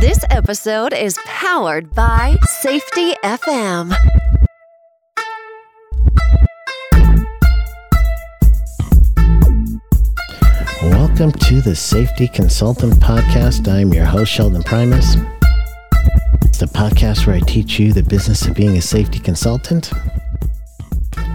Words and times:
This 0.00 0.24
episode 0.30 0.94
is 0.94 1.18
powered 1.26 1.94
by 1.94 2.34
Safety 2.62 3.12
FM. 3.22 3.94
Welcome 10.84 11.32
to 11.32 11.60
the 11.60 11.76
Safety 11.76 12.28
Consultant 12.28 12.94
Podcast. 12.94 13.70
I'm 13.70 13.92
your 13.92 14.06
host, 14.06 14.32
Sheldon 14.32 14.62
Primus. 14.62 15.16
It's 16.44 16.56
the 16.56 16.64
podcast 16.64 17.26
where 17.26 17.36
I 17.36 17.40
teach 17.40 17.78
you 17.78 17.92
the 17.92 18.02
business 18.02 18.46
of 18.46 18.54
being 18.54 18.78
a 18.78 18.80
safety 18.80 19.18
consultant. 19.18 19.92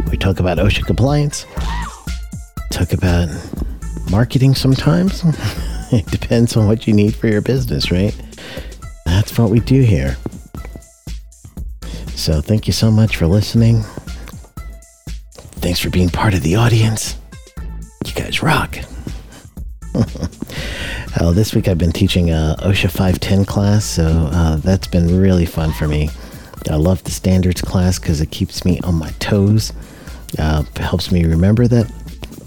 We 0.10 0.18
talk 0.18 0.40
about 0.40 0.58
OSHA 0.58 0.88
compliance, 0.88 1.46
talk 2.72 2.94
about 2.94 3.30
marketing 4.10 4.56
sometimes. 4.56 5.24
it 5.92 6.08
depends 6.08 6.58
on 6.58 6.66
what 6.66 6.88
you 6.88 6.96
need 6.96 7.16
for 7.16 7.28
your 7.28 7.42
business, 7.42 7.92
right? 7.92 8.20
What 9.38 9.50
we 9.50 9.60
do 9.60 9.82
here. 9.82 10.16
So, 12.16 12.40
thank 12.40 12.68
you 12.68 12.74
so 12.74 12.90
much 12.90 13.18
for 13.18 13.28
listening. 13.28 13.82
Thanks 15.60 15.80
for 15.80 15.90
being 15.90 16.10
part 16.10 16.34
of 16.34 16.42
the 16.42 16.56
audience. 16.56 17.18
You 18.06 18.14
guys 18.14 18.42
rock. 18.42 18.78
uh, 19.94 21.32
this 21.34 21.54
week 21.54 21.68
I've 21.68 21.78
been 21.78 21.92
teaching 21.92 22.30
a 22.30 22.56
OSHA 22.60 22.92
510 22.92 23.46
class, 23.46 23.84
so 23.84 24.06
uh, 24.32 24.56
that's 24.56 24.88
been 24.88 25.20
really 25.20 25.46
fun 25.46 25.74
for 25.74 25.88
me. 25.88 26.10
I 26.70 26.76
love 26.76 27.04
the 27.04 27.12
standards 27.12 27.62
class 27.62 28.00
because 28.00 28.22
it 28.22 28.32
keeps 28.32 28.64
me 28.64 28.80
on 28.86 28.96
my 28.96 29.10
toes. 29.20 29.74
Uh, 30.40 30.64
helps 30.78 31.12
me 31.12 31.26
remember 31.26 31.68
that 31.68 31.92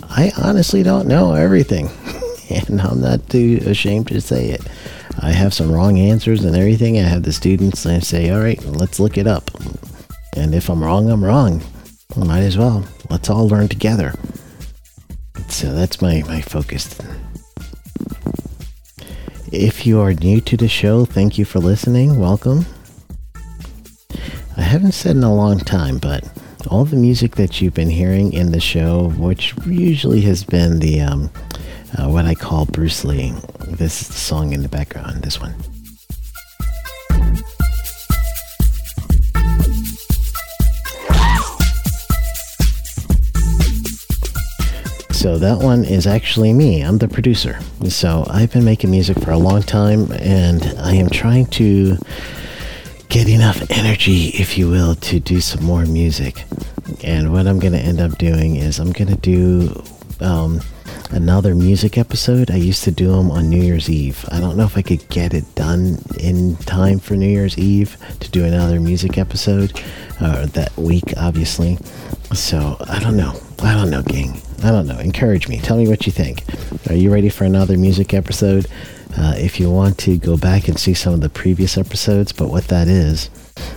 I 0.05 0.33
honestly 0.39 0.83
don't 0.83 1.07
know 1.07 1.35
everything, 1.35 1.91
and 2.51 2.81
I'm 2.81 3.03
not 3.03 3.29
too 3.29 3.61
ashamed 3.67 4.09
to 4.09 4.23
say 4.23 4.49
it. 4.51 4.63
I 5.21 5.33
have 5.33 5.53
some 5.53 5.73
wrong 5.73 5.99
answers 5.99 6.45
and 6.45 6.57
everything. 6.57 6.99
I 6.99 7.03
have 7.03 7.23
the 7.23 7.33
students 7.33 7.85
and 7.85 8.05
say, 8.05 8.31
"All 8.31 8.41
right, 8.41 8.63
let's 8.65 9.01
look 9.01 9.19
it 9.19 9.27
up," 9.27 9.51
and 10.37 10.55
if 10.55 10.69
I'm 10.69 10.83
wrong, 10.83 11.11
I'm 11.11 11.25
wrong. 11.25 11.63
might 12.17 12.41
as 12.41 12.57
well. 12.57 12.85
Let's 13.11 13.31
all 13.31 13.49
learn 13.49 13.69
together. 13.69 14.15
So 15.49 15.73
that's 15.75 16.01
my 16.01 16.23
my 16.27 16.41
focus. 16.41 16.99
If 19.51 19.87
you 19.87 20.01
are 20.01 20.13
new 20.13 20.41
to 20.43 20.57
the 20.57 20.69
show, 20.69 21.05
thank 21.05 21.39
you 21.39 21.45
for 21.45 21.59
listening. 21.59 22.19
Welcome. 22.21 22.67
I 24.57 24.63
haven't 24.63 24.93
said 24.93 25.17
in 25.17 25.25
a 25.25 25.35
long 25.35 25.59
time, 25.59 25.99
but 25.99 26.25
all 26.69 26.85
the 26.85 26.97
music 26.97 27.37
that 27.37 27.61
you've 27.61 27.75
been 27.75 27.91
hearing 27.91 28.33
in 28.33 28.53
the 28.53 28.61
show, 28.61 29.11
which 29.17 29.55
usually 29.67 30.21
has 30.23 30.45
been 30.45 30.81
the 30.81 31.01
um, 31.01 31.31
uh, 31.97 32.09
what 32.09 32.27
I 32.27 32.35
call 32.35 32.67
Bruce 32.67 33.05
Lee. 33.05 33.33
This 33.77 34.03
is 34.03 34.09
the 34.09 34.15
song 34.15 34.53
in 34.53 34.63
the 34.63 34.69
background. 34.69 35.23
This 35.23 35.41
one. 35.41 35.55
So 45.13 45.37
that 45.37 45.59
one 45.59 45.85
is 45.85 46.07
actually 46.07 46.53
me. 46.53 46.81
I'm 46.81 46.99
the 46.99 47.09
producer. 47.09 47.59
So 47.89 48.25
I've 48.31 48.53
been 48.53 48.65
making 48.65 48.91
music 48.91 49.19
for 49.21 49.33
a 49.33 49.39
long 49.39 49.63
time 49.63 50.13
and 50.13 50.63
I 50.79 50.95
am 50.95 51.11
trying 51.11 51.47
to 51.47 51.99
get 53.09 53.29
enough 53.29 53.69
energy, 53.71 54.29
if 54.29 54.57
you 54.57 54.69
will, 54.69 54.95
to 54.95 55.19
do 55.19 55.41
some 55.41 55.65
more 55.65 55.85
music. 55.85 56.45
And 57.03 57.33
what 57.33 57.47
I'm 57.47 57.59
going 57.59 57.73
to 57.73 57.81
end 57.81 58.01
up 58.01 58.17
doing 58.19 58.57
is 58.57 58.79
I'm 58.79 58.93
going 58.93 59.09
to 59.09 59.17
do 59.17 59.83
um, 60.21 60.61
another 61.11 61.55
music 61.55 61.97
episode. 61.99 62.51
I 62.51 62.57
used 62.57 62.85
to 62.85 62.91
do 62.91 63.13
them 63.13 63.31
on 63.31 63.49
New 63.49 63.63
Year's 63.63 63.89
Eve. 63.89 64.25
I 64.31 64.41
don't 64.41 64.57
know 64.57 64.65
if 64.65 64.77
I 64.77 64.83
could 64.83 65.09
get 65.09 65.35
it 65.35 65.55
done 65.55 65.99
in 66.19 66.57
time 66.57 66.99
for 66.99 67.15
New 67.15 67.29
Year's 67.29 67.59
Eve 67.59 67.97
to 68.21 68.31
do 68.31 68.45
another 68.45 68.81
music 68.81 69.19
episode 69.19 69.81
uh, 70.21 70.47
that 70.47 70.77
week, 70.77 71.15
obviously. 71.17 71.79
So 72.35 72.77
I 72.89 72.99
don't 73.01 73.17
know. 73.17 73.39
I 73.63 73.75
don't 73.75 73.91
know, 73.91 74.03
gang. 74.03 74.41
I 74.63 74.71
don't 74.71 74.87
know. 74.87 74.99
Encourage 74.99 75.49
me. 75.49 75.59
Tell 75.59 75.77
me 75.77 75.89
what 75.89 76.07
you 76.07 76.13
think. 76.13 76.45
Are 76.91 76.95
you 76.95 77.13
ready 77.13 77.29
for 77.29 77.45
another 77.45 77.77
music 77.79 78.15
episode? 78.15 78.67
Uh, 79.17 79.35
if 79.37 79.59
you 79.59 79.71
want 79.71 79.99
to 79.99 80.19
go 80.19 80.37
back 80.37 80.69
and 80.69 80.79
see 80.79 80.95
some 80.95 81.15
of 81.15 81.21
the 81.21 81.29
previous 81.31 81.79
episodes, 81.79 82.33
but 82.33 82.49
what 82.49 82.65
that 82.69 82.89
is, 82.89 83.31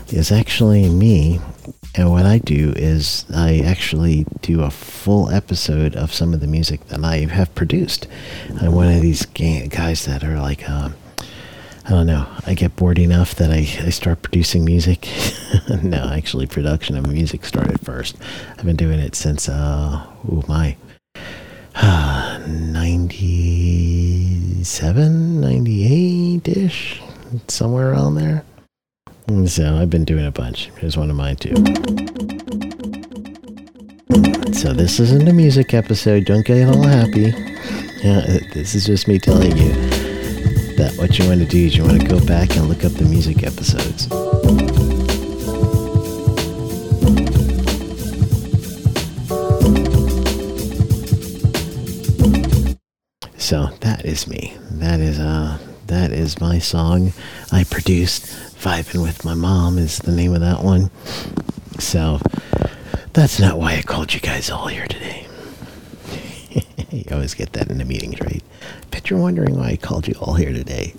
is 0.09 0.31
actually 0.31 0.89
me. 0.89 1.39
And 1.93 2.09
what 2.09 2.25
I 2.25 2.37
do 2.37 2.71
is 2.75 3.25
I 3.33 3.59
actually 3.59 4.25
do 4.41 4.61
a 4.61 4.71
full 4.71 5.29
episode 5.29 5.93
of 5.95 6.13
some 6.13 6.33
of 6.33 6.39
the 6.39 6.47
music 6.47 6.87
that 6.87 7.03
I 7.03 7.25
have 7.25 7.53
produced. 7.53 8.07
I'm 8.61 8.71
one 8.71 8.87
of 8.87 9.01
these 9.01 9.25
guys 9.25 10.05
that 10.05 10.23
are 10.23 10.39
like, 10.39 10.69
uh, 10.69 10.91
I 11.85 11.89
don't 11.89 12.07
know. 12.07 12.27
I 12.45 12.53
get 12.53 12.77
bored 12.77 12.97
enough 12.97 13.35
that 13.35 13.51
I, 13.51 13.67
I 13.85 13.89
start 13.89 14.21
producing 14.21 14.63
music. 14.63 15.09
no, 15.83 16.09
actually, 16.13 16.47
production 16.47 16.95
of 16.95 17.11
music 17.11 17.43
started 17.43 17.81
first. 17.81 18.15
I've 18.57 18.63
been 18.65 18.77
doing 18.77 18.99
it 18.99 19.15
since, 19.15 19.49
uh, 19.49 20.05
oh 20.31 20.43
my, 20.47 20.77
97, 22.47 25.41
98 25.41 26.47
ish, 26.47 27.01
somewhere 27.49 27.91
around 27.91 28.15
there. 28.15 28.45
So 29.31 29.77
I've 29.77 29.89
been 29.89 30.03
doing 30.03 30.25
a 30.25 30.31
bunch. 30.31 30.69
Here's 30.77 30.97
one 30.97 31.09
of 31.09 31.15
mine 31.15 31.37
too. 31.37 31.55
So 34.53 34.73
this 34.73 34.99
isn't 34.99 35.27
a 35.27 35.33
music 35.33 35.73
episode. 35.73 36.25
Don't 36.25 36.45
get 36.45 36.67
all 36.67 36.83
happy. 36.83 37.33
Yeah, 38.03 38.25
this 38.53 38.75
is 38.75 38.85
just 38.85 39.07
me 39.07 39.19
telling 39.19 39.55
you 39.57 39.71
that 40.75 40.93
what 40.97 41.17
you 41.17 41.27
want 41.27 41.39
to 41.39 41.47
do 41.47 41.65
is 41.65 41.77
you 41.77 41.83
want 41.83 42.01
to 42.01 42.07
go 42.07 42.19
back 42.25 42.57
and 42.57 42.67
look 42.67 42.83
up 42.83 42.91
the 42.91 43.05
music 43.05 43.43
episodes. 43.43 44.07
So 53.37 53.69
that 53.79 54.03
is 54.03 54.27
me. 54.27 54.57
That 54.71 54.99
is 54.99 55.19
uh 55.19 55.57
that 55.91 56.13
is 56.13 56.39
my 56.39 56.57
song 56.57 57.11
I 57.51 57.65
produced. 57.65 58.23
Vibing 58.61 59.03
with 59.03 59.25
my 59.25 59.33
mom 59.33 59.77
is 59.77 59.99
the 59.99 60.13
name 60.13 60.33
of 60.33 60.39
that 60.39 60.63
one. 60.63 60.89
So 61.79 62.19
that's 63.11 63.41
not 63.41 63.59
why 63.59 63.75
I 63.75 63.81
called 63.81 64.13
you 64.13 64.21
guys 64.21 64.49
all 64.49 64.67
here 64.67 64.87
today. 64.87 65.27
you 66.91 67.03
always 67.11 67.33
get 67.33 67.51
that 67.53 67.69
in 67.69 67.77
the 67.77 67.83
meetings, 67.83 68.21
right? 68.21 68.41
Bet 68.89 69.09
you're 69.09 69.19
wondering 69.19 69.57
why 69.57 69.71
I 69.71 69.75
called 69.75 70.07
you 70.07 70.15
all 70.21 70.35
here 70.35 70.53
today. 70.53 70.93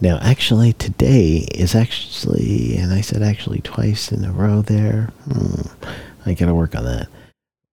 Now, 0.00 0.18
actually, 0.22 0.72
today 0.72 1.46
is 1.54 1.74
actually, 1.74 2.76
and 2.78 2.94
I 2.94 3.02
said 3.02 3.22
actually 3.22 3.60
twice 3.60 4.10
in 4.10 4.24
a 4.24 4.32
row 4.32 4.62
there. 4.62 5.10
Hmm, 5.30 5.68
I 6.24 6.32
gotta 6.32 6.54
work 6.54 6.74
on 6.74 6.84
that. 6.84 7.08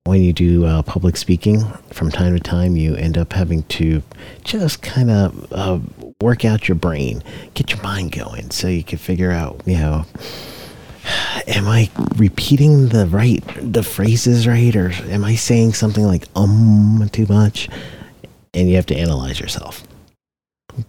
When 0.06 0.22
you 0.22 0.34
do 0.34 0.66
uh, 0.66 0.82
public 0.82 1.16
speaking, 1.16 1.64
from 1.92 2.12
time 2.12 2.36
to 2.36 2.40
time, 2.44 2.76
you 2.76 2.94
end 2.94 3.18
up 3.18 3.32
having 3.32 3.64
to 3.64 4.04
just 4.44 4.82
kind 4.82 5.10
of 5.10 5.54
uh, 5.54 5.80
work 6.20 6.44
out 6.44 6.68
your 6.68 6.76
brain, 6.76 7.24
get 7.54 7.72
your 7.72 7.82
mind 7.82 8.12
going, 8.12 8.52
so 8.52 8.68
you 8.68 8.84
can 8.84 8.98
figure 8.98 9.32
out, 9.32 9.62
you 9.66 9.78
know, 9.78 10.06
am 11.48 11.70
I 11.70 11.90
repeating 12.18 12.90
the 12.90 13.06
right 13.06 13.42
the 13.62 13.82
phrases 13.82 14.46
right 14.46 14.76
or 14.76 14.92
am 14.92 15.24
I 15.24 15.36
saying 15.36 15.72
something 15.76 16.04
like 16.04 16.28
um 16.36 17.10
too 17.14 17.26
much? 17.28 17.70
And 18.54 18.70
you 18.70 18.76
have 18.76 18.86
to 18.88 18.98
analyze 18.98 19.40
yourself. 19.40 19.88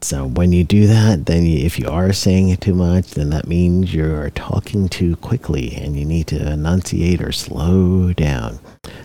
So 0.00 0.26
when 0.26 0.52
you 0.52 0.64
do 0.64 0.86
that, 0.86 1.26
then 1.26 1.44
you, 1.44 1.64
if 1.64 1.78
you 1.78 1.88
are 1.88 2.12
saying 2.12 2.48
it 2.48 2.60
too 2.60 2.74
much, 2.74 3.10
then 3.10 3.30
that 3.30 3.46
means 3.46 3.94
you're 3.94 4.30
talking 4.30 4.88
too 4.88 5.16
quickly 5.16 5.74
and 5.74 5.96
you 5.96 6.04
need 6.04 6.26
to 6.28 6.52
enunciate 6.52 7.20
or 7.20 7.32
slow 7.32 8.12
down. 8.12 8.58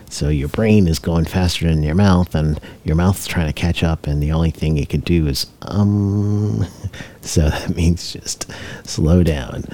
So 0.08 0.28
your 0.28 0.48
brain 0.48 0.88
is 0.88 0.98
going 0.98 1.26
faster 1.26 1.66
than 1.66 1.82
your 1.82 1.94
mouth 1.94 2.34
and 2.34 2.60
your 2.84 2.96
mouth's 2.96 3.26
trying 3.26 3.46
to 3.46 3.52
catch 3.52 3.82
up 3.82 4.06
and 4.06 4.22
the 4.22 4.32
only 4.32 4.50
thing 4.50 4.76
you 4.76 4.86
could 4.86 5.04
do 5.04 5.26
is 5.26 5.46
um 5.62 6.66
so 7.20 7.48
that 7.48 7.76
means 7.76 8.12
just 8.12 8.50
slow 8.84 9.22
down. 9.22 9.64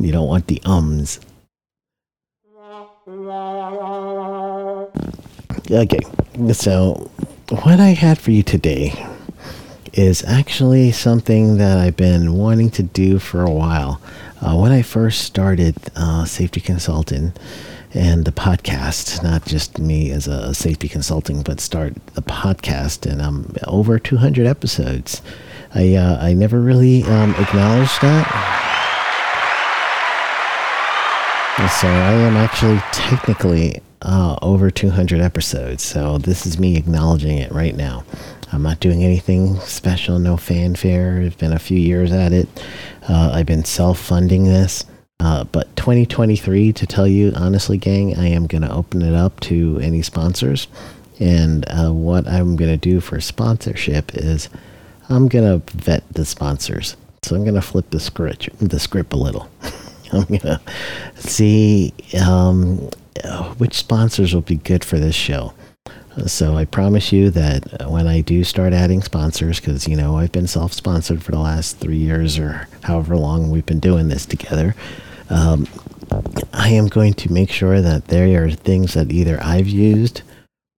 You 0.00 0.12
don't 0.12 0.28
want 0.28 0.46
the 0.46 0.62
ums. 0.64 1.20
Okay. 5.70 6.00
So 6.52 7.10
what 7.50 7.80
I 7.80 7.88
had 7.88 8.18
for 8.18 8.30
you 8.30 8.42
today 8.42 8.94
is 9.92 10.24
actually 10.24 10.90
something 10.90 11.58
that 11.58 11.78
I've 11.78 11.96
been 11.96 12.34
wanting 12.34 12.70
to 12.72 12.82
do 12.82 13.18
for 13.18 13.42
a 13.42 13.50
while. 13.50 14.00
Uh, 14.40 14.56
when 14.56 14.72
I 14.72 14.82
first 14.82 15.22
started 15.22 15.76
uh, 15.94 16.24
Safety 16.24 16.60
Consultant 16.60 17.38
and 17.94 18.24
the 18.24 18.32
podcast, 18.32 19.22
not 19.22 19.44
just 19.44 19.78
me 19.78 20.10
as 20.10 20.26
a 20.26 20.54
safety 20.54 20.88
consulting, 20.88 21.42
but 21.42 21.60
start 21.60 21.94
the 22.14 22.22
podcast, 22.22 23.10
and 23.10 23.20
I'm 23.20 23.54
over 23.66 23.98
200 23.98 24.46
episodes. 24.46 25.20
I 25.74 25.94
uh, 25.94 26.18
I 26.20 26.32
never 26.32 26.60
really 26.60 27.02
um, 27.04 27.34
acknowledged 27.38 28.00
that. 28.00 28.68
So 31.80 31.86
I 31.86 32.12
am 32.12 32.36
actually 32.36 32.78
technically 32.92 33.82
uh, 34.00 34.36
over 34.42 34.70
200 34.70 35.20
episodes. 35.20 35.82
So 35.82 36.18
this 36.18 36.46
is 36.46 36.58
me 36.58 36.76
acknowledging 36.76 37.38
it 37.38 37.52
right 37.52 37.76
now. 37.76 38.04
I'm 38.52 38.62
not 38.62 38.80
doing 38.80 39.02
anything 39.02 39.58
special, 39.60 40.18
no 40.18 40.36
fanfare. 40.36 41.22
It's 41.22 41.36
been 41.36 41.52
a 41.52 41.58
few 41.58 41.78
years 41.78 42.12
at 42.12 42.32
it. 42.32 42.48
Uh, 43.08 43.30
I've 43.32 43.46
been 43.46 43.64
self 43.64 43.98
funding 43.98 44.44
this. 44.44 44.84
Uh, 45.20 45.44
but 45.44 45.74
2023, 45.76 46.72
to 46.72 46.86
tell 46.86 47.06
you 47.06 47.32
honestly, 47.34 47.78
gang, 47.78 48.18
I 48.18 48.28
am 48.28 48.46
going 48.46 48.62
to 48.62 48.72
open 48.72 49.02
it 49.02 49.14
up 49.14 49.40
to 49.40 49.78
any 49.80 50.02
sponsors. 50.02 50.68
And 51.20 51.64
uh, 51.68 51.92
what 51.92 52.26
I'm 52.26 52.56
going 52.56 52.72
to 52.72 52.76
do 52.76 53.00
for 53.00 53.20
sponsorship 53.20 54.14
is 54.14 54.48
I'm 55.08 55.28
going 55.28 55.60
to 55.60 55.76
vet 55.76 56.04
the 56.12 56.24
sponsors. 56.24 56.96
So 57.22 57.36
I'm 57.36 57.44
going 57.44 57.54
to 57.54 57.62
flip 57.62 57.90
the 57.90 58.00
script, 58.00 58.48
the 58.58 58.80
script 58.80 59.12
a 59.12 59.16
little. 59.16 59.48
I'm 60.12 60.24
going 60.24 60.40
to 60.40 60.60
see 61.14 61.94
um, 62.20 62.90
which 63.58 63.74
sponsors 63.74 64.34
will 64.34 64.42
be 64.42 64.56
good 64.56 64.84
for 64.84 64.98
this 64.98 65.14
show. 65.14 65.54
So 66.26 66.56
I 66.56 66.66
promise 66.66 67.10
you 67.10 67.30
that 67.30 67.88
when 67.90 68.06
I 68.06 68.20
do 68.20 68.44
start 68.44 68.72
adding 68.72 69.02
sponsors, 69.02 69.60
because 69.60 69.88
you 69.88 69.96
know 69.96 70.18
I've 70.18 70.32
been 70.32 70.46
self-sponsored 70.46 71.22
for 71.22 71.32
the 71.32 71.38
last 71.38 71.78
three 71.78 71.96
years 71.96 72.38
or 72.38 72.68
however 72.82 73.16
long 73.16 73.50
we've 73.50 73.66
been 73.66 73.80
doing 73.80 74.08
this 74.08 74.26
together, 74.26 74.74
um, 75.30 75.66
I 76.52 76.68
am 76.68 76.88
going 76.88 77.14
to 77.14 77.32
make 77.32 77.50
sure 77.50 77.80
that 77.80 78.08
there 78.08 78.44
are 78.44 78.50
things 78.50 78.94
that 78.94 79.10
either 79.10 79.42
I've 79.42 79.68
used 79.68 80.22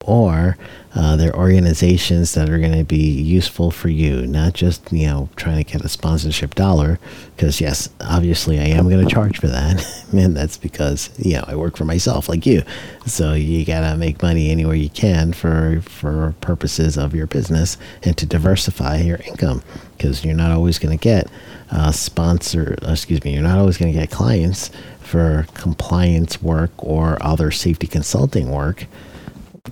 or 0.07 0.57
uh, 0.95 1.17
they're 1.17 1.35
organizations 1.35 2.35
that 2.35 2.49
are 2.49 2.59
going 2.59 2.77
to 2.77 2.85
be 2.85 3.11
useful 3.11 3.71
for 3.73 3.89
you, 3.89 4.27
not 4.27 4.53
just 4.53 4.93
you 4.93 5.07
know 5.07 5.29
trying 5.35 5.63
to 5.63 5.71
get 5.71 5.85
a 5.85 5.89
sponsorship 5.89 6.55
dollar. 6.55 6.99
Because 7.35 7.61
yes, 7.61 7.89
obviously 8.01 8.61
I 8.61 8.67
am 8.67 8.89
going 8.89 9.05
to 9.07 9.13
charge 9.13 9.41
for 9.41 9.49
that, 9.49 9.85
and 10.13 10.37
that's 10.37 10.57
because 10.57 11.11
you 11.19 11.35
know 11.35 11.45
I 11.49 11.57
work 11.57 11.77
for 11.77 11.85
myself 11.85 12.29
like 12.29 12.47
you, 12.47 12.63
so 13.07 13.33
you 13.33 13.65
gotta 13.65 13.97
make 13.97 14.23
money 14.23 14.51
anywhere 14.51 14.77
you 14.77 14.91
can 14.91 15.33
for 15.33 15.81
for 15.83 16.35
purposes 16.41 16.97
of 16.97 17.15
your 17.15 17.27
business 17.27 17.77
and 18.03 18.17
to 18.19 18.27
diversify 18.27 18.99
your 18.99 19.19
income. 19.19 19.63
Because 19.97 20.25
you're 20.25 20.35
not 20.35 20.51
always 20.51 20.79
going 20.79 20.97
to 20.97 21.03
get 21.03 21.29
uh, 21.71 21.93
sponsor, 21.93 22.77
excuse 22.83 23.23
me, 23.25 23.33
you're 23.33 23.43
not 23.43 23.59
always 23.59 23.79
going 23.79 23.93
to 23.93 23.99
get 23.99 24.11
clients 24.11 24.71
for 25.01 25.47
compliance 25.55 26.43
work 26.43 26.73
or 26.79 27.17
other 27.23 27.51
safety 27.51 27.87
consulting 27.87 28.51
work 28.51 28.87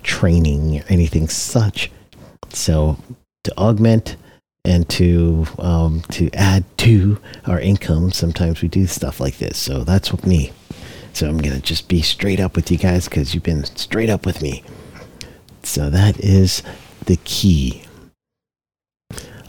training 0.03 0.79
or 0.79 0.83
anything 0.89 1.27
such. 1.27 1.91
So 2.49 2.97
to 3.43 3.57
augment 3.57 4.15
and 4.65 4.87
to 4.89 5.45
um, 5.59 6.01
to 6.11 6.29
add 6.33 6.63
to 6.79 7.19
our 7.45 7.59
income, 7.59 8.11
sometimes 8.11 8.61
we 8.61 8.67
do 8.67 8.87
stuff 8.87 9.19
like 9.19 9.37
this. 9.37 9.57
So 9.57 9.83
that's 9.83 10.13
what 10.13 10.25
me. 10.25 10.51
So 11.13 11.27
I'm 11.27 11.37
gonna 11.39 11.59
just 11.59 11.87
be 11.87 12.01
straight 12.01 12.39
up 12.39 12.55
with 12.55 12.71
you 12.71 12.77
guys 12.77 13.07
because 13.07 13.33
you've 13.33 13.43
been 13.43 13.65
straight 13.65 14.09
up 14.09 14.25
with 14.25 14.41
me. 14.41 14.63
So 15.63 15.89
that 15.89 16.19
is 16.19 16.63
the 17.05 17.17
key. 17.23 17.83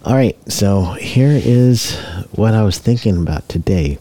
All 0.04 0.14
right, 0.14 0.36
so 0.52 0.92
here 0.92 1.30
is 1.30 1.98
what 2.32 2.52
I 2.52 2.62
was 2.62 2.78
thinking 2.78 3.16
about 3.16 3.48
today. 3.48 3.98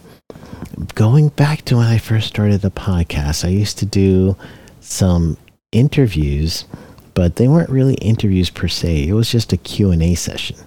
Going 0.95 1.29
back 1.29 1.63
to 1.65 1.77
when 1.77 1.87
I 1.87 1.97
first 1.97 2.27
started 2.27 2.59
the 2.59 2.71
podcast, 2.71 3.45
I 3.45 3.49
used 3.49 3.77
to 3.79 3.85
do 3.85 4.35
some 4.81 5.37
interviews, 5.73 6.65
but 7.13 7.35
they 7.35 7.47
weren't 7.47 7.69
really 7.69 7.95
interviews 7.95 8.49
per 8.49 8.67
se. 8.67 9.07
It 9.07 9.13
was 9.13 9.31
just 9.31 9.51
a 9.51 9.57
Q&A 9.57 10.15
session. 10.15 10.57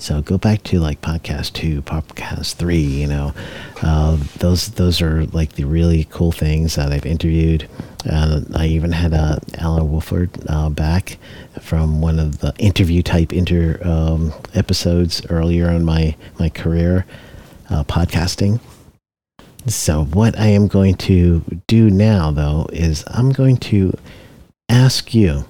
So 0.00 0.22
go 0.22 0.38
back 0.38 0.62
to 0.64 0.80
like 0.80 1.02
podcast 1.02 1.52
two, 1.52 1.82
podcast 1.82 2.54
three. 2.54 2.78
You 2.80 3.06
know, 3.06 3.34
uh, 3.82 4.16
those 4.38 4.68
those 4.68 5.02
are 5.02 5.26
like 5.26 5.52
the 5.52 5.64
really 5.64 6.06
cool 6.10 6.32
things 6.32 6.76
that 6.76 6.90
I've 6.90 7.04
interviewed. 7.04 7.68
Uh, 8.10 8.40
I 8.54 8.66
even 8.66 8.92
had 8.92 9.12
uh, 9.12 9.40
Alan 9.58 9.90
Wolford 9.90 10.30
uh, 10.48 10.70
back 10.70 11.18
from 11.60 12.00
one 12.00 12.18
of 12.18 12.38
the 12.38 12.54
interview 12.58 13.02
type 13.02 13.34
inter 13.34 13.78
um, 13.84 14.32
episodes 14.54 15.20
earlier 15.28 15.68
in 15.68 15.84
my 15.84 16.16
my 16.38 16.48
career 16.48 17.04
uh, 17.68 17.84
podcasting. 17.84 18.58
So 19.66 20.04
what 20.04 20.38
I 20.38 20.46
am 20.46 20.66
going 20.66 20.94
to 20.96 21.44
do 21.66 21.90
now, 21.90 22.30
though, 22.30 22.66
is 22.72 23.04
I'm 23.08 23.30
going 23.30 23.58
to 23.58 23.92
ask 24.70 25.14
you 25.14 25.44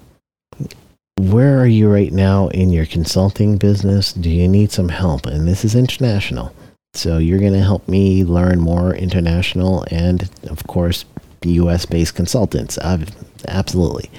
where 1.18 1.60
are 1.60 1.66
you 1.66 1.92
right 1.92 2.12
now 2.12 2.48
in 2.48 2.70
your 2.70 2.86
consulting 2.86 3.58
business? 3.58 4.14
Do 4.14 4.30
you 4.30 4.48
need 4.48 4.72
some 4.72 4.88
help? 4.88 5.26
And 5.26 5.46
this 5.46 5.64
is 5.66 5.74
international. 5.74 6.54
So 6.94 7.18
you're 7.18 7.38
going 7.38 7.52
to 7.52 7.62
help 7.62 7.86
me 7.86 8.24
learn 8.24 8.58
more 8.58 8.94
international 8.94 9.84
and, 9.90 10.28
of 10.48 10.66
course, 10.66 11.04
US 11.44 11.84
based 11.84 12.14
consultants. 12.14 12.78
I've, 12.78 13.10
absolutely. 13.46 14.10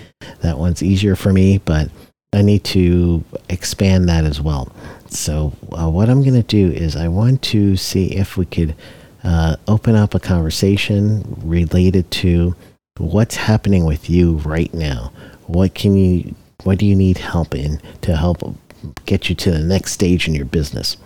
That 0.42 0.60
one's 0.60 0.84
easier 0.84 1.16
for 1.16 1.34
me, 1.34 1.58
but 1.58 1.90
I 2.34 2.44
need 2.44 2.64
to 2.66 3.24
expand 3.50 4.08
that 4.08 4.24
as 4.24 4.40
well. 4.40 4.72
So, 5.10 5.54
uh, 5.72 5.90
what 5.90 6.10
I'm 6.10 6.22
going 6.22 6.42
to 6.42 6.44
do 6.44 6.72
is 6.72 6.96
I 6.96 7.10
want 7.10 7.42
to 7.44 7.76
see 7.76 8.16
if 8.16 8.38
we 8.38 8.46
could 8.46 8.76
uh, 9.24 9.58
open 9.68 9.96
up 9.96 10.16
a 10.16 10.20
conversation 10.20 11.24
related 11.44 12.10
to 12.12 12.56
what's 12.98 13.36
happening 13.36 13.86
with 13.86 14.10
you 14.10 14.38
right 14.38 14.74
now. 14.74 15.12
What 15.48 15.76
can 15.76 15.96
you 15.96 16.36
what 16.64 16.78
do 16.78 16.86
you 16.86 16.96
need 16.96 17.18
help 17.18 17.56
in 17.56 17.82
to 18.02 18.16
help 18.16 18.56
get 19.06 19.30
you 19.30 19.36
to 19.36 19.52
the 19.52 19.60
next 19.60 19.94
stage 19.94 20.28
in 20.28 20.36
your 20.36 20.46
business? 20.46 20.98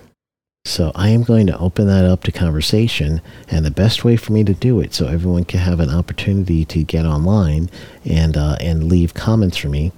So 0.66 0.92
I 0.96 1.10
am 1.10 1.24
going 1.24 1.46
to 1.48 1.58
open 1.58 1.88
that 1.88 2.06
up 2.06 2.24
to 2.24 2.32
conversation 2.32 3.22
and 3.48 3.64
the 3.64 3.72
best 3.72 4.04
way 4.04 4.18
for 4.18 4.34
me 4.34 4.44
to 4.44 4.54
do 4.54 4.80
it 4.80 4.96
so 4.96 5.08
everyone 5.08 5.46
can 5.46 5.60
have 5.60 5.80
an 5.80 5.92
opportunity 5.92 6.66
to 6.66 6.84
get 6.84 7.06
online 7.06 7.70
and 8.04 8.36
uh, 8.36 8.58
and 8.60 8.90
leave 8.90 9.14
comments 9.14 9.58
for 9.58 9.70
me 9.70 9.92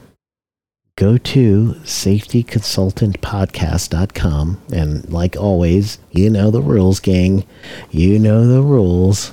go 0.98 1.18
to 1.18 1.76
safetyconsultantpodcast.com 1.84 4.62
and 4.74 5.10
like 5.10 5.38
always 5.38 6.00
you 6.12 6.30
know 6.30 6.52
the 6.52 6.62
rules 6.62 7.00
gang 7.00 7.46
you 7.92 8.20
know 8.20 8.46
the 8.48 8.64
rules 8.64 9.32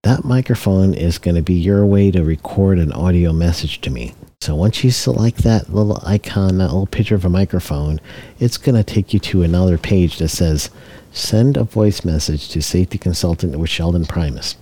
That 0.02 0.24
microphone 0.24 0.94
is 0.94 1.18
going 1.18 1.34
to 1.34 1.42
be 1.42 1.54
your 1.54 1.84
way 1.84 2.10
to 2.10 2.24
record 2.24 2.78
an 2.78 2.92
audio 2.92 3.32
message 3.32 3.80
to 3.82 3.90
me. 3.90 4.14
So 4.40 4.54
once 4.54 4.84
you 4.84 4.90
select 4.90 5.38
that 5.38 5.72
little 5.72 6.00
icon, 6.06 6.58
that 6.58 6.66
little 6.66 6.86
picture 6.86 7.14
of 7.14 7.24
a 7.24 7.28
microphone, 7.28 8.00
it's 8.38 8.56
going 8.56 8.76
to 8.76 8.84
take 8.84 9.12
you 9.12 9.18
to 9.20 9.42
another 9.42 9.78
page 9.78 10.18
that 10.18 10.28
says, 10.28 10.70
Send 11.12 11.56
a 11.56 11.64
voice 11.64 12.04
message 12.04 12.48
to 12.50 12.62
Safety 12.62 12.98
Consultant 12.98 13.58
with 13.58 13.70
Sheldon 13.70 14.04
Primus. 14.04 14.56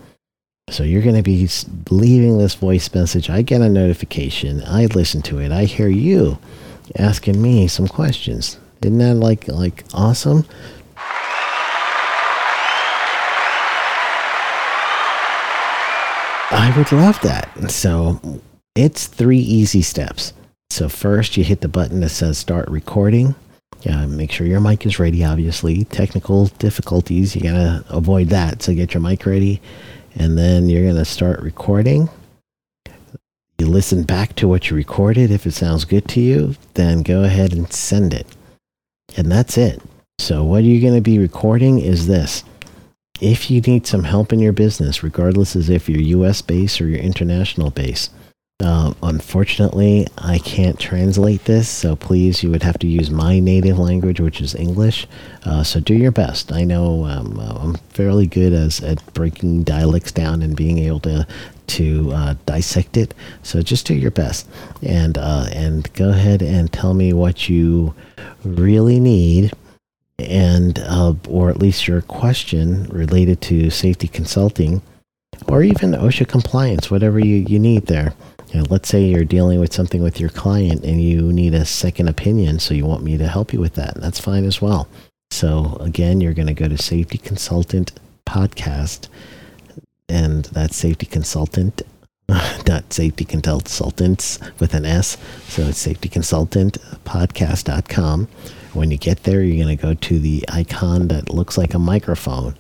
So 0.71 0.83
you're 0.83 1.03
going 1.03 1.17
to 1.17 1.23
be 1.23 1.49
leaving 1.91 2.39
this 2.39 2.55
voice 2.55 2.93
message. 2.95 3.29
I 3.29 3.43
get 3.43 3.61
a 3.61 3.69
notification. 3.69 4.63
I 4.65 4.87
listen 4.87 5.21
to 5.23 5.41
it. 5.41 5.53
I 5.53 5.65
hear 5.65 5.89
you 5.89 6.39
asking 6.97 7.43
me 7.43 7.69
some 7.69 7.89
questions. 7.89 8.59
Isn't 8.85 8.99
that 8.99 9.14
like 9.14 9.49
like 9.49 9.85
awesome? 9.95 10.45
I 16.50 16.73
would 16.76 16.93
love 16.93 17.21
that. 17.23 17.71
So 17.71 18.21
it's 18.75 19.07
three 19.07 19.38
easy 19.38 19.83
steps. 19.83 20.33
So 20.71 20.88
first 20.88 21.37
you 21.37 21.45
hit 21.45 21.62
the 21.62 21.69
button 21.69 22.00
that 22.00 22.11
says 22.11 22.37
start 22.37 22.69
recording. 22.69 23.35
Yeah, 23.83 24.07
make 24.07 24.31
sure 24.31 24.47
your 24.47 24.61
mic 24.61 24.85
is 24.87 24.99
ready, 24.99 25.25
obviously. 25.25 25.85
Technical 25.85 26.47
difficulties, 26.59 27.35
you 27.35 27.43
gotta 27.43 27.85
avoid 27.88 28.29
that. 28.29 28.62
So 28.62 28.75
get 28.75 28.95
your 28.95 29.03
mic 29.03 29.25
ready 29.25 29.61
and 30.14 30.37
then 30.38 30.69
you're 30.69 30.87
gonna 30.87 31.05
start 31.05 31.41
recording. 31.41 32.09
You 33.59 33.67
listen 33.67 34.03
back 34.03 34.35
to 34.37 34.49
what 34.49 34.69
you 34.69 34.76
recorded. 34.76 35.31
If 35.31 35.47
it 35.47 35.53
sounds 35.53 35.85
good 35.85 36.09
to 36.09 36.21
you, 36.21 36.57
then 36.75 37.03
go 37.03 37.25
ahead 37.25 37.53
and 37.53 37.73
send 37.73 38.12
it. 38.12 38.26
And 39.17 39.31
that's 39.31 39.57
it. 39.59 39.81
So, 40.19 40.45
what 40.45 40.65
you're 40.65 40.81
going 40.81 40.95
to 40.95 41.01
be 41.01 41.19
recording 41.19 41.81
is 41.81 42.07
this. 42.07 42.45
If 43.21 43.51
you 43.51 43.61
need 43.61 43.87
some 43.87 44.05
help 44.05 44.33
in 44.33 44.41
your 44.41 44.53
business, 44.53 45.03
regardless 45.03 45.55
as 45.57 45.69
if 45.69 45.89
you're 45.89 46.21
US 46.21 46.43
based 46.43 46.81
or 46.81 46.89
you're 46.89 47.01
international 47.01 47.71
based, 47.71 48.11
uh, 48.61 48.95
unfortunately, 49.03 50.07
I 50.17 50.39
can't 50.39 50.79
translate 50.79 51.45
this, 51.45 51.69
so 51.69 51.97
please, 51.97 52.45
you 52.45 52.51
would 52.51 52.63
have 52.63 52.79
to 52.79 52.87
use 52.87 53.11
my 53.11 53.41
native 53.41 53.81
language, 53.81 54.21
which 54.21 54.41
is 54.41 54.55
English. 54.55 55.09
Uh, 55.45 55.65
so 55.65 55.81
do 55.81 55.95
your 55.95 56.13
best. 56.13 56.53
I 56.53 56.63
know 56.63 57.05
um, 57.05 57.39
uh, 57.39 57.55
I'm 57.59 57.75
fairly 57.91 58.29
good 58.29 58.53
as 58.53 58.81
at 58.81 59.05
breaking 59.13 59.65
dialects 59.65 60.13
down 60.13 60.41
and 60.41 60.57
being 60.57 60.79
able 60.79 61.01
to 61.01 61.27
to 61.67 62.13
uh, 62.13 62.35
dissect 62.47 62.97
it. 62.97 63.15
So 63.43 63.61
just 63.61 63.87
do 63.87 63.95
your 63.95 64.13
best, 64.13 64.49
and 64.83 65.19
uh, 65.19 65.47
and 65.53 65.93
go 65.95 66.11
ahead 66.11 66.41
and 66.41 66.73
tell 66.73 66.95
me 66.95 67.13
what 67.13 67.49
you 67.49 67.93
really 68.45 69.01
need, 69.01 69.53
and 70.21 70.79
uh, 70.79 71.15
or 71.29 71.51
at 71.51 71.59
least 71.59 71.89
your 71.89 72.03
question 72.03 72.85
related 72.85 73.41
to 73.43 73.71
safety 73.71 74.07
consulting, 74.07 74.81
or 75.49 75.65
even 75.65 75.91
OSHA 75.91 76.29
compliance, 76.29 76.89
whatever 76.89 77.19
you, 77.19 77.45
you 77.49 77.59
need 77.59 77.87
there. 77.87 78.15
You 78.55 78.61
know, 78.61 78.67
let's 78.71 78.89
say 78.89 79.03
you're 79.03 79.25
dealing 79.25 79.59
with 79.59 79.73
something 79.73 80.01
with 80.01 80.21
your 80.21 80.31
client 80.31 80.85
and 80.85 81.03
you 81.03 81.33
need 81.33 81.55
a 81.55 81.65
second 81.65 82.07
opinion, 82.07 82.61
so 82.61 82.73
you 82.73 82.87
want 82.87 83.03
me 83.03 83.19
to 83.19 83.27
help 83.27 83.53
you 83.53 83.59
with 83.59 83.75
that. 83.75 83.95
That's 83.97 84.21
fine 84.21 84.45
as 84.45 84.63
well. 84.63 84.89
So 85.33 85.77
again, 85.81 86.21
you're 86.21 86.35
going 86.35 86.47
to 86.47 86.55
go 86.55 86.69
to 86.69 86.79
Safety 86.79 87.19
Consultant 87.19 87.93
Podcast, 88.25 89.09
and 90.09 90.45
that's 90.45 90.77
Safety 90.77 91.05
Consultant 91.05 91.83
dot 92.65 92.93
safety 92.93 93.25
consultants 93.25 94.39
with 94.61 94.73
an 94.73 94.85
S. 94.85 95.19
So 95.49 95.63
it's 95.63 95.79
safety 95.79 96.09
consultant 96.09 96.79
podcast.com. 97.05 98.29
When 98.73 98.93
you 98.93 98.99
get 98.99 99.25
there, 99.25 99.43
you're 99.43 99.63
going 99.63 99.77
to 99.77 99.83
go 99.83 99.95
to 99.95 100.19
the 100.21 100.45
icon 100.49 101.09
that 101.09 101.29
looks 101.29 101.59
like 101.59 101.75
a 101.75 101.79
microphone. 101.81 102.57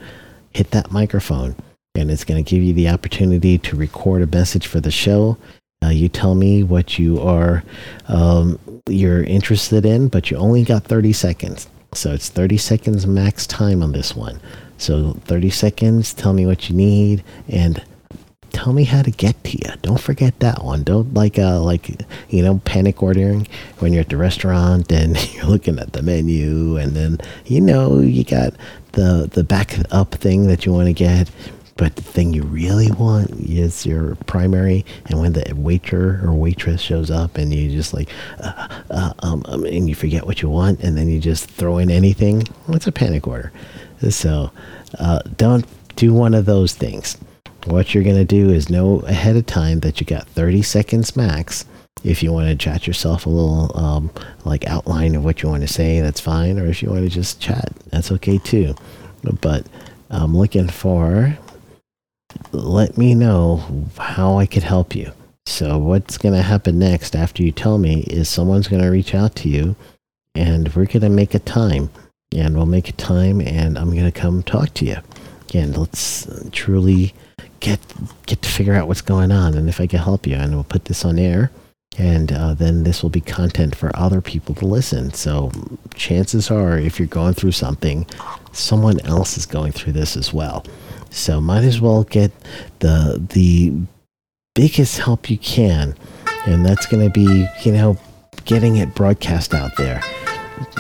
Hit 0.52 0.72
that 0.72 0.90
microphone, 0.90 1.54
and 1.94 2.10
it's 2.10 2.24
going 2.24 2.42
to 2.42 2.50
give 2.50 2.64
you 2.64 2.72
the 2.72 2.88
opportunity 2.88 3.58
to 3.58 3.76
record 3.76 4.22
a 4.22 4.26
message 4.26 4.66
for 4.66 4.80
the 4.80 4.90
show. 4.90 5.38
Uh, 5.84 5.90
you 5.90 6.08
tell 6.08 6.34
me 6.34 6.62
what 6.62 6.98
you 6.98 7.20
are 7.20 7.62
um, 8.08 8.58
you're 8.86 9.22
interested 9.24 9.84
in, 9.84 10.08
but 10.08 10.30
you 10.30 10.36
only 10.36 10.62
got 10.62 10.84
30 10.84 11.12
seconds. 11.12 11.68
So 11.92 12.12
it's 12.12 12.28
30 12.28 12.56
seconds 12.58 13.06
max 13.06 13.46
time 13.46 13.82
on 13.82 13.92
this 13.92 14.14
one. 14.16 14.40
So 14.78 15.12
30 15.24 15.50
seconds, 15.50 16.12
tell 16.14 16.32
me 16.32 16.46
what 16.46 16.68
you 16.68 16.76
need 16.76 17.22
and 17.48 17.82
tell 18.50 18.72
me 18.72 18.84
how 18.84 19.02
to 19.02 19.10
get 19.10 19.42
to 19.44 19.52
you. 19.52 19.76
Don't 19.82 20.00
forget 20.00 20.38
that 20.40 20.64
one. 20.64 20.84
Don't 20.84 21.12
like 21.14 21.38
uh 21.38 21.60
like 21.60 21.88
you 22.28 22.42
know 22.42 22.60
panic 22.64 23.02
ordering 23.02 23.46
when 23.78 23.92
you're 23.92 24.02
at 24.02 24.08
the 24.08 24.16
restaurant 24.16 24.90
and 24.92 25.16
you're 25.34 25.46
looking 25.46 25.78
at 25.78 25.92
the 25.92 26.02
menu 26.02 26.76
and 26.76 26.92
then 26.92 27.18
you 27.46 27.60
know 27.60 28.00
you 28.00 28.24
got 28.24 28.54
the 28.92 29.28
the 29.32 29.44
back 29.44 29.76
up 29.90 30.14
thing 30.14 30.46
that 30.46 30.64
you 30.64 30.72
want 30.72 30.86
to 30.86 30.92
get 30.92 31.30
but 31.76 31.96
the 31.96 32.02
thing 32.02 32.32
you 32.32 32.42
really 32.44 32.90
want 32.92 33.30
is 33.32 33.84
your 33.84 34.14
primary. 34.26 34.84
And 35.06 35.20
when 35.20 35.32
the 35.32 35.52
waiter 35.56 36.20
or 36.24 36.32
waitress 36.32 36.80
shows 36.80 37.10
up 37.10 37.36
and 37.36 37.52
you 37.52 37.70
just 37.70 37.92
like, 37.92 38.08
uh, 38.40 38.68
uh, 38.90 39.12
um, 39.20 39.42
um, 39.46 39.64
and 39.64 39.88
you 39.88 39.94
forget 39.94 40.26
what 40.26 40.40
you 40.40 40.48
want, 40.48 40.80
and 40.80 40.96
then 40.96 41.08
you 41.08 41.18
just 41.18 41.50
throw 41.50 41.78
in 41.78 41.90
anything, 41.90 42.44
it's 42.68 42.86
a 42.86 42.92
panic 42.92 43.26
order. 43.26 43.52
So 44.08 44.52
uh, 44.98 45.20
don't 45.36 45.66
do 45.96 46.12
one 46.12 46.34
of 46.34 46.44
those 46.44 46.74
things. 46.74 47.16
What 47.64 47.94
you're 47.94 48.04
going 48.04 48.16
to 48.16 48.24
do 48.24 48.50
is 48.50 48.70
know 48.70 49.00
ahead 49.00 49.36
of 49.36 49.46
time 49.46 49.80
that 49.80 50.00
you 50.00 50.06
got 50.06 50.28
30 50.28 50.62
seconds 50.62 51.16
max. 51.16 51.64
If 52.04 52.22
you 52.22 52.32
want 52.32 52.48
to 52.48 52.56
chat 52.56 52.86
yourself 52.86 53.24
a 53.24 53.30
little 53.30 53.76
um, 53.76 54.10
like 54.44 54.66
outline 54.66 55.14
of 55.14 55.24
what 55.24 55.42
you 55.42 55.48
want 55.48 55.62
to 55.62 55.72
say, 55.72 56.00
that's 56.00 56.20
fine. 56.20 56.58
Or 56.60 56.66
if 56.66 56.82
you 56.82 56.90
want 56.90 57.02
to 57.02 57.08
just 57.08 57.40
chat, 57.40 57.72
that's 57.90 58.12
okay 58.12 58.38
too. 58.38 58.74
But 59.40 59.66
I'm 60.10 60.36
looking 60.36 60.68
for 60.68 61.38
let 62.52 62.96
me 62.96 63.14
know 63.14 63.88
how 63.98 64.38
I 64.38 64.46
could 64.46 64.62
help 64.62 64.94
you. 64.94 65.12
So, 65.46 65.78
what's 65.78 66.16
going 66.16 66.34
to 66.34 66.42
happen 66.42 66.78
next 66.78 67.14
after 67.14 67.42
you 67.42 67.52
tell 67.52 67.78
me 67.78 68.00
is 68.02 68.28
someone's 68.28 68.68
going 68.68 68.82
to 68.82 68.88
reach 68.88 69.14
out 69.14 69.34
to 69.36 69.48
you 69.48 69.76
and 70.34 70.74
we're 70.74 70.86
going 70.86 71.00
to 71.00 71.08
make 71.08 71.34
a 71.34 71.38
time. 71.38 71.90
And 72.34 72.56
we'll 72.56 72.66
make 72.66 72.88
a 72.88 72.92
time 72.92 73.40
and 73.40 73.78
I'm 73.78 73.92
going 73.92 74.10
to 74.10 74.20
come 74.20 74.42
talk 74.42 74.74
to 74.74 74.84
you. 74.84 74.96
And 75.52 75.76
let's 75.76 76.26
truly 76.50 77.14
get 77.60 77.78
get 78.26 78.42
to 78.42 78.48
figure 78.48 78.74
out 78.74 78.88
what's 78.88 79.02
going 79.02 79.30
on 79.30 79.54
and 79.54 79.68
if 79.68 79.80
I 79.80 79.86
can 79.86 80.00
help 80.00 80.26
you. 80.26 80.36
And 80.36 80.54
we'll 80.54 80.64
put 80.64 80.86
this 80.86 81.04
on 81.04 81.18
air 81.18 81.50
and 81.96 82.32
uh, 82.32 82.54
then 82.54 82.84
this 82.84 83.02
will 83.02 83.10
be 83.10 83.20
content 83.20 83.76
for 83.76 83.94
other 83.94 84.20
people 84.20 84.54
to 84.56 84.66
listen. 84.66 85.12
So, 85.12 85.52
chances 85.94 86.50
are, 86.50 86.78
if 86.78 86.98
you're 86.98 87.06
going 87.06 87.34
through 87.34 87.52
something, 87.52 88.06
someone 88.52 89.00
else 89.06 89.38
is 89.38 89.46
going 89.46 89.72
through 89.72 89.92
this 89.92 90.16
as 90.16 90.32
well. 90.32 90.64
So 91.14 91.40
might 91.40 91.64
as 91.64 91.80
well 91.80 92.04
get 92.04 92.30
the 92.80 93.24
the 93.30 93.72
biggest 94.54 94.98
help 94.98 95.30
you 95.30 95.38
can, 95.38 95.94
and 96.44 96.66
that's 96.66 96.84
going 96.86 97.06
to 97.06 97.10
be 97.10 97.46
you 97.62 97.72
know 97.72 97.96
getting 98.44 98.74
it 98.76 98.94
broadcast 98.96 99.54
out 99.54 99.76
there. 99.76 100.02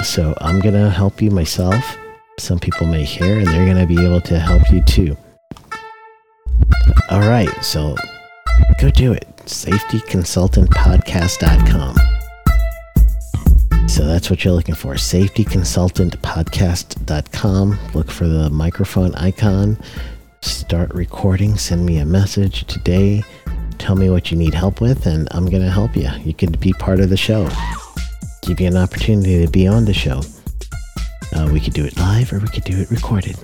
So 0.02 0.34
I'm 0.40 0.58
going 0.60 0.74
to 0.74 0.90
help 0.90 1.22
you 1.22 1.30
myself. 1.30 1.96
Some 2.38 2.58
people 2.58 2.88
may 2.88 3.04
hear, 3.04 3.38
and 3.38 3.46
they're 3.46 3.64
going 3.64 3.78
to 3.78 3.86
be 3.86 4.04
able 4.04 4.20
to 4.22 4.40
help 4.40 4.72
you 4.72 4.82
too. 4.82 5.16
All 7.10 7.20
right, 7.20 7.48
so 7.62 7.94
go 8.80 8.90
do 8.90 9.12
it. 9.12 9.28
SafetyConsultantPodcast.com. 9.46 11.96
So 13.88 14.06
that's 14.06 14.30
what 14.30 14.44
you're 14.44 14.54
looking 14.54 14.74
for. 14.74 14.94
SafetyConsultantPodcast.com. 14.94 17.78
Look 17.94 18.10
for 18.10 18.26
the 18.26 18.50
microphone 18.50 19.14
icon 19.14 19.78
start 20.44 20.92
recording, 20.94 21.56
send 21.56 21.86
me 21.86 21.98
a 21.98 22.04
message 22.04 22.66
today. 22.66 23.22
Tell 23.78 23.96
me 23.96 24.10
what 24.10 24.30
you 24.30 24.36
need 24.36 24.54
help 24.54 24.80
with, 24.80 25.06
and 25.06 25.26
I'm 25.30 25.46
going 25.46 25.62
to 25.62 25.70
help 25.70 25.96
you. 25.96 26.08
You 26.22 26.34
could 26.34 26.60
be 26.60 26.72
part 26.74 27.00
of 27.00 27.10
the 27.10 27.16
show, 27.16 27.48
give 28.42 28.60
you 28.60 28.68
an 28.68 28.76
opportunity 28.76 29.44
to 29.44 29.50
be 29.50 29.66
on 29.66 29.84
the 29.84 29.94
show. 29.94 30.20
Uh, 31.34 31.48
we 31.52 31.58
could 31.60 31.72
do 31.72 31.84
it 31.84 31.96
live 31.96 32.32
or 32.32 32.38
we 32.38 32.46
could 32.48 32.62
do 32.64 32.78
it 32.78 32.90
recorded. 32.90 33.36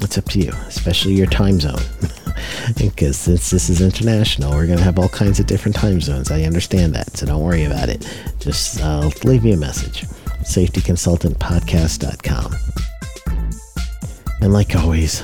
It's 0.00 0.18
up 0.18 0.24
to 0.30 0.40
you, 0.40 0.50
especially 0.66 1.14
your 1.14 1.26
time 1.26 1.60
zone. 1.60 1.80
because 2.78 3.16
since 3.16 3.50
this 3.50 3.68
is 3.68 3.80
international, 3.80 4.52
we're 4.52 4.66
going 4.66 4.78
to 4.78 4.84
have 4.84 4.98
all 4.98 5.08
kinds 5.08 5.38
of 5.40 5.46
different 5.46 5.76
time 5.76 6.00
zones. 6.00 6.30
I 6.30 6.42
understand 6.42 6.94
that, 6.94 7.16
so 7.16 7.26
don't 7.26 7.42
worry 7.42 7.64
about 7.64 7.88
it. 7.88 8.06
Just 8.40 8.82
uh, 8.82 9.10
leave 9.24 9.44
me 9.44 9.52
a 9.52 9.56
message. 9.56 10.02
SafetyConsultantPodcast.com. 10.42 12.54
And 14.40 14.52
like 14.52 14.74
always, 14.76 15.22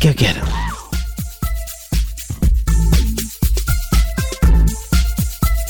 Go 0.00 0.14
get 0.14 0.34
him. 0.34 0.46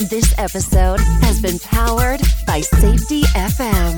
This 0.08 0.32
episode 0.38 1.00
has 1.22 1.42
been 1.42 1.58
powered 1.58 2.20
by 2.46 2.60
Safety 2.60 3.22
FM. 3.34 3.96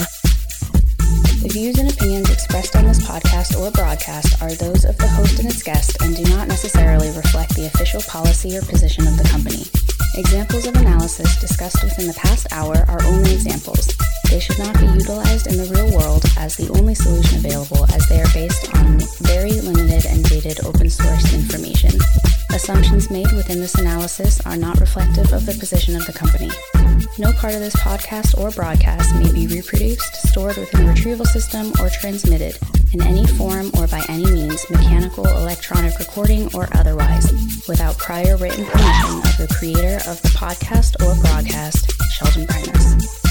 The 1.42 1.48
views 1.52 1.78
and 1.78 1.92
opinions 1.92 2.30
expressed 2.30 2.74
on 2.76 2.86
this 2.86 3.06
podcast 3.06 3.60
or 3.60 3.70
broadcast 3.72 4.40
are 4.40 4.54
those 4.54 4.86
of 4.86 4.96
the 4.96 5.08
host 5.08 5.38
and 5.38 5.48
its 5.48 5.62
guest 5.62 6.00
and 6.00 6.16
do 6.16 6.24
not 6.34 6.48
necessarily 6.48 7.08
reflect 7.08 7.54
the 7.54 7.66
official 7.66 8.00
policy 8.00 8.56
or 8.56 8.62
position 8.62 9.06
of 9.06 9.18
the 9.18 9.28
company. 9.28 9.91
Examples 10.16 10.66
of 10.66 10.76
analysis 10.76 11.40
discussed 11.40 11.82
within 11.82 12.06
the 12.06 12.14
past 12.14 12.46
hour 12.52 12.84
are 12.88 13.02
only 13.04 13.32
examples. 13.32 13.88
They 14.30 14.40
should 14.40 14.58
not 14.58 14.78
be 14.78 14.86
utilized 14.86 15.46
in 15.46 15.56
the 15.56 15.68
real 15.74 15.94
world 15.96 16.24
as 16.38 16.56
the 16.56 16.68
only 16.78 16.94
solution 16.94 17.38
available 17.38 17.84
as 17.92 18.08
they 18.08 18.20
are 18.20 18.32
based 18.32 18.74
on 18.74 18.98
very 19.20 19.60
limited 19.60 20.06
and 20.06 20.24
dated 20.24 20.64
open 20.64 20.88
source 20.88 21.34
information. 21.34 21.92
Assumptions 22.52 23.10
made 23.10 23.32
within 23.32 23.60
this 23.60 23.74
analysis 23.76 24.40
are 24.46 24.56
not 24.56 24.80
reflective 24.80 25.32
of 25.32 25.46
the 25.46 25.54
position 25.54 25.96
of 25.96 26.06
the 26.06 26.12
company. 26.12 26.50
No 27.18 27.32
part 27.32 27.54
of 27.54 27.60
this 27.60 27.76
podcast 27.76 28.38
or 28.38 28.50
broadcast 28.50 29.14
may 29.16 29.32
be 29.32 29.46
reproduced, 29.46 30.28
stored 30.28 30.56
within 30.56 30.86
a 30.86 30.92
retrieval 30.92 31.26
system, 31.26 31.72
or 31.80 31.88
transmitted 31.88 32.56
in 32.92 33.02
any 33.02 33.26
form 33.26 33.70
or 33.78 33.86
by 33.86 34.04
any 34.08 34.30
means, 34.30 34.68
mechanical, 34.70 35.26
electronic 35.26 35.98
recording, 35.98 36.48
or 36.54 36.68
otherwise, 36.72 37.32
without 37.68 37.96
prior 37.98 38.36
written 38.36 38.64
permission 38.64 39.16
of 39.18 39.36
the 39.38 39.54
creator 39.58 39.91
of 39.98 40.20
the 40.22 40.28
podcast 40.28 40.94
or 41.02 41.20
broadcast, 41.22 41.92
Sheldon 42.12 42.46
Primus. 42.46 43.21